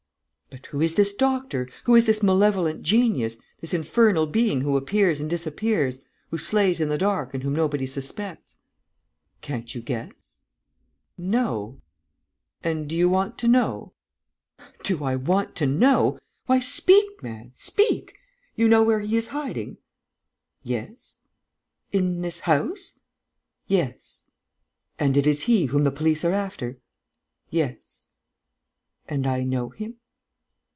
[0.53, 1.69] "But who is this doctor?
[1.85, 6.89] Who is this malevolent genius, this infernal being who appears and disappears, who slays in
[6.89, 8.57] the dark and whom nobody suspects?"
[9.39, 10.11] "Can't you guess?"
[11.17, 11.79] "No."
[12.61, 13.93] "And do you want to know?"
[14.83, 16.19] "Do I want to know?...
[16.47, 18.17] Why, speak, man, speak!...
[18.53, 19.77] You know where he is hiding?"
[20.63, 21.19] "Yes."
[21.93, 22.99] "In this house?"
[23.67, 24.25] "Yes."
[24.99, 26.77] "And it is he whom the police are after?"
[27.49, 28.09] "Yes."
[29.07, 29.95] "And I know him?"